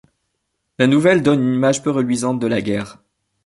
La 0.79 0.87
nouvelle 0.87 1.21
donne 1.21 1.43
une 1.43 1.53
image 1.53 1.83
peu 1.83 1.91
reluisante 1.91 2.39
de 2.39 2.47
la 2.47 2.63
guerre. 2.63 3.03